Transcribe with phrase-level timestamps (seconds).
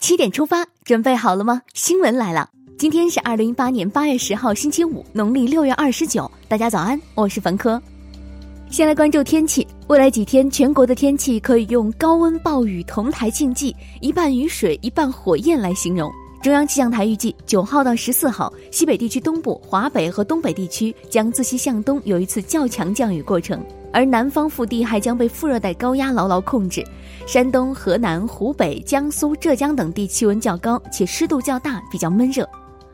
[0.00, 1.62] 七点出发，准备好了吗？
[1.74, 6.30] 新闻来了，今天是二零一八年八月十号，星期五，农历六月二十九。
[6.48, 7.80] 大家早安，我是冯科。
[8.70, 16.10] 先来关注天气，未来几天全国的天气可以用高温暴雨同台竞技，一半雨水一半火焰来形容。
[16.40, 23.60] 中央气象台预计，九号到十四号，西北地区东部、华北和东北地区将自西向东有一次较强降雨过程。
[23.92, 26.84] 而南方腹地还将被副热带高压牢牢控制，
[27.26, 32.48] 山东、河南、湖北、江苏、浙江等地气温较高，且湿度较大，比较闷热。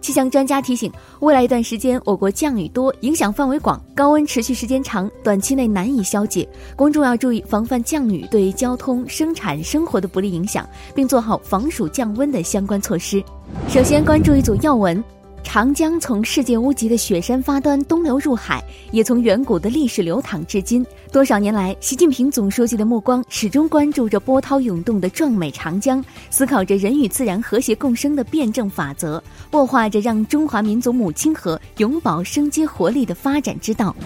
[0.00, 6.48] 气象专家提醒，未来一段时间我国降雨多，影响范围广，高温持续时间长，短期内难以消解。
[6.76, 13.22] 公众要注意防范降雨对交通、生产、生活的不利影响，并做好防暑降温的相关措施。
[13.68, 15.17] 首先关注一组要闻。
[15.42, 20.84] 长江从世界屋脊的雪山发端东流入海，也从远古的历史流淌至今。
[21.10, 33.96] 多少年来，习近平总书记的目光始终关注着波涛涌动的壮美长江，思考着人与自然和谐共生的辩证法则，擘画着让中华民族母亲河永葆生机活力的发展之道。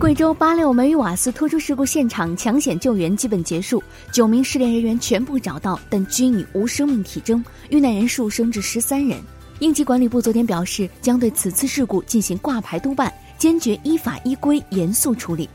[0.00, 9.20] 贵州八六煤与瓦斯突出事故现场抢险救援基本结束，九名失联人员全部找到，但均已无生命体征，遇难人数升至十三人。
[9.60, 15.46] 应急管理部昨天表示，将对此次事故进行挂牌督办，坚决依法依规严肃处理。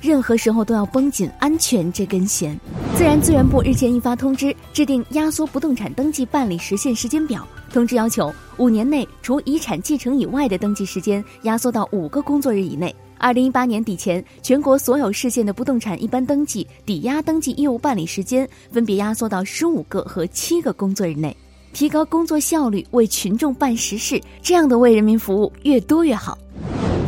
[0.00, 2.58] 任何时候都要绷紧安全这根弦。
[2.96, 7.46] 自然资源部日前印发通知，制定压缩不动产登记办理时限时间表。
[7.70, 12.94] 通知要求，五年内除遗产继承以外的登记时间压缩到五个工作日以内。
[13.18, 21.36] 二零一八年底前，全国所有市县的不动产一般登记、抵押登记业务办理时间分别压缩到十五个和七个工作日内。
[21.72, 26.36] 提高工作效率，为群众办实事，这样的为人民服务越多越好。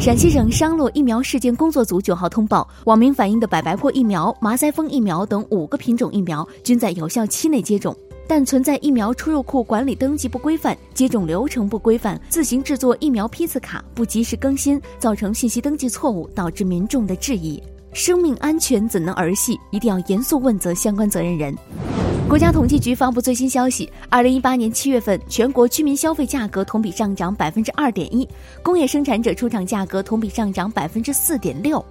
[0.01, 7.97] 陕西省商洛疫苗事件工作组九号通报，网民反映的百白破疫苗、麻腮风疫苗等五个品种疫苗均在有效期内接种，
[8.27, 17.62] 但存在疫苗出入库管理登记不规范、接种流程不规范、自行制作疫苗批次卡不及时更新，造成信息登记错误，导致民众的质疑。
[17.93, 19.56] 生命安全怎能儿戏？
[19.71, 21.55] 一定要严肃问责相关责任人。
[22.32, 28.26] 国家统计局发布最新消息，二零一八年七月份，全国居民消费价格同比上涨百分之二点一，
[28.62, 31.84] 工业生产者出厂价格同比上涨百分之四点六。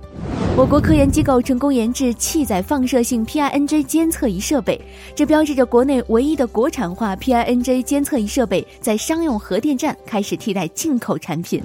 [0.57, 4.81] 我国科研机构成功研制气载放射性 PINJ 监测仪设备，
[5.13, 11.61] 这标志着国内唯一的国产化 PINJ 监测仪设备在商用核电站开始替代进口产品。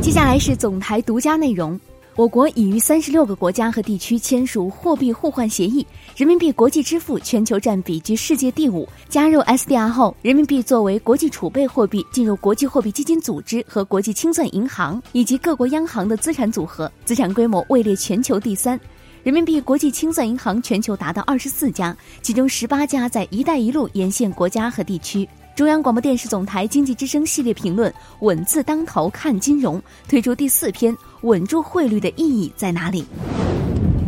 [0.00, 1.78] 接下来是总台独家内容。
[2.16, 5.84] 我国已与三十六个国家和地区签署货币互换协议，
[6.16, 8.88] 人民币国际支付全球占比居世界第五。
[9.08, 18.78] 加入 SDR 后，人民币作为国际储备货币进入国际货币基金组织和国际清算银行以及各国央行的资产组合，资产规模位列全球第三。
[19.24, 25.28] 人民币国际清算银行全球达到二十四家，其中十八家在“一带一路”沿线国家和地区。
[25.56, 27.88] 中央广播电视总台经济之声系列评论
[28.20, 33.04] 《稳字当头看金融》推出第四篇：稳住汇率的意义在哪里？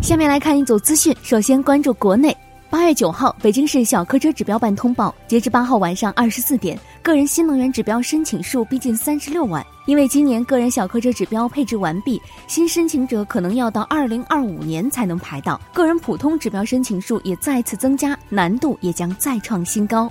[0.03, 1.15] 下面来看一组资讯。
[1.23, 2.37] 首先关注国内。
[2.69, 9.65] 八月九号，北京市小客车指标办通报，截至八号晚上二十四点，个人新能源指标申请数逼近三十六万。
[9.87, 15.59] 因为今年个人小客车指标配置完毕，新申请者可能要到二零二五年才能排到。
[15.73, 20.11] 个人普通指标申请数也再次增加，难度也将再创新高。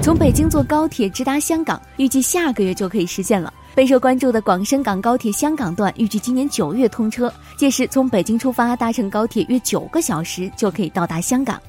[0.00, 3.52] 从北京坐高铁直达香港，预计下个月就可以实现了。
[3.78, 11.62] 备受关注的广深港高铁香港段预计今年九月通车，届时从北京出发搭乘高铁约九个小时就可以到达香港。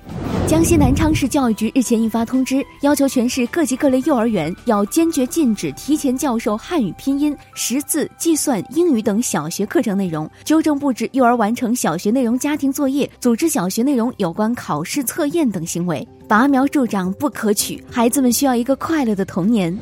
[0.48, 17.84] 江西南昌市教育局日前印发通知，要求全市各级各类幼儿园要坚决禁止提前教授汉语拼音、识字、计算、英语等小学课程内容，纠正布置幼儿完成小学内容家庭作业、组织小学内容有关考试测验等行为，拔苗助长不可取。
[17.88, 19.78] 孩子们需要一个快乐的童年。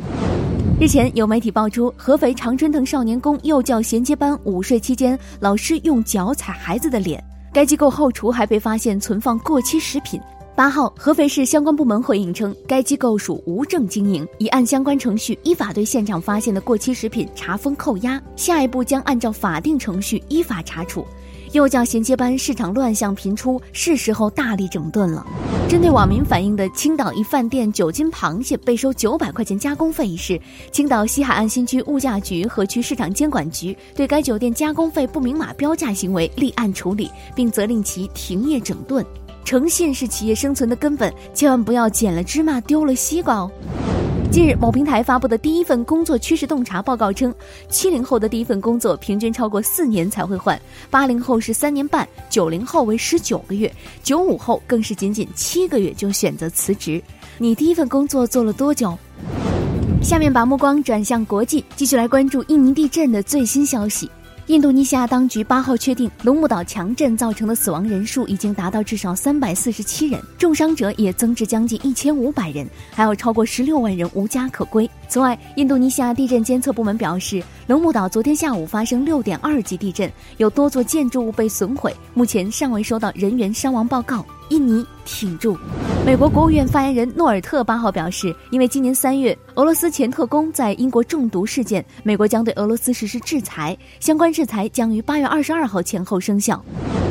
[0.80, 7.24] 日前，有媒体爆出，合肥常春藤少年宫幼教衔接班午睡期间，老师用脚踩孩子的脸。
[7.52, 10.22] 该机构后厨还被发现存放过期食品。
[10.56, 21.04] 八号，合肥市相关部门回应称，该机构属无证经营，已按相关程序依法对现场发现的过期食品查封扣押，下一步将按照法定程序依法查处。
[21.54, 25.26] 幼教衔接班市场乱象频出，是时候大力整顿了。
[25.70, 30.40] 针对网民反映的青岛一饭店九斤螃蟹被收九百块钱加工费一事，
[30.72, 39.06] 青岛西海岸新区物价局和区市场监管局对该酒店加工费不明码标价行为立案处理，并责令其停业整顿。
[39.44, 43.52] 诚信是企业生存的根本，千万不要捡了芝麻丢了西瓜哦。
[44.38, 47.34] 近日，某平台发布的第一份工作趋势洞察报告称，
[47.70, 50.62] 七零后的第一份工作平均超过四年才会换，
[50.92, 53.74] 八零后是三年半，九零后为十九个月，
[54.04, 57.02] 九五后更是仅仅七个月就选择辞职。
[57.40, 58.96] 你第一份工作做了多久？
[60.04, 64.08] 下面把目光转向国际，继续来关注印尼地震的最新消息。
[64.48, 74.90] 印度尼西亚当局八号确定，龙目岛强震造成的死亡人数已经达到至少三百四十七人，重伤者也增至将近一千五百人，还有超过十六万人无家可归。
[75.10, 84.26] 此外，印度尼西亚地震监测部门表示，龙目岛昨天下午发生六点二级地震，有多座建筑物被损毁，目前尚未收到人员伤亡报告。
[84.48, 85.58] 印尼挺住。
[86.08, 96.64] 美国国务院发言人诺尔特八号表示，因为今年三月俄罗斯前特工在英国中毒事件，美国将对俄罗斯实施制裁，相关制裁将于八月二十二号前后生效。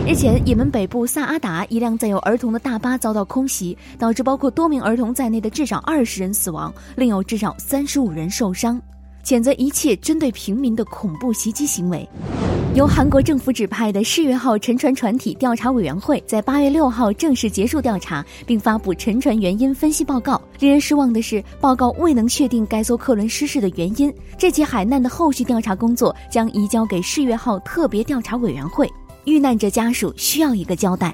[0.07, 8.81] 日前，也门北部萨阿达一辆载有儿童的大巴遭到空袭，导致包括多名儿童在内的至少二十人死亡，另有至少三十五人受伤。
[9.27, 12.09] 谴责一切针对平民的恐怖袭击行为。
[12.77, 20.41] 由韩国政府指派的世越号沉船船体调查委员会在八月六号正式结束调查，并发布沉船原因分析报告。
[20.61, 24.15] 令人失望的是，报告未能确定该艘客轮失事的原因。
[24.39, 28.89] 这起海难的后续调查工作将移交给世越号特别调查委员会。
[29.25, 31.13] 遇难者家属需要一个交代。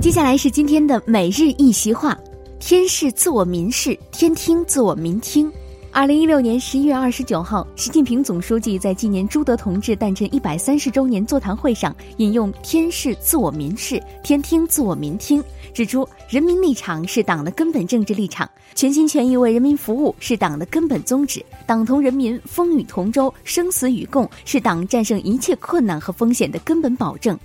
[0.00, 2.16] 接下来是今天的每日一席话：
[2.60, 5.50] 天视自我民视，天听自我民听。
[5.94, 15.44] 二零一六年十一月二十九号，习近平总书记在纪念朱德同志诞辰一百三十周年座谈会上引用“天视自我民视，天听自我民听”，
[15.74, 27.38] 指出人民立场是党的根本政治立场，全心全意为人民服务是党的根本宗旨，党同人民风雨同舟，生死与共是党战胜一切困难和风险的根本保证。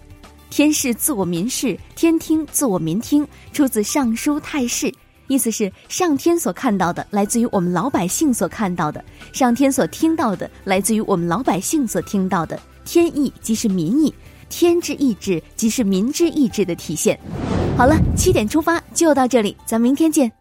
[0.49, 4.88] 天视自我民视，天听自我民听，出自《尚书泰誓》。
[5.27, 9.03] 意思是上天所看到的来自于我们老百姓所看到的，
[9.33, 12.59] 上天所听到的来自于我们老百姓所听到的。
[12.85, 14.13] 天意即是民意，
[14.50, 17.19] 天之意志即是民之意志的体现。
[17.77, 20.36] 好了，七点出发就到这里，咱明天见。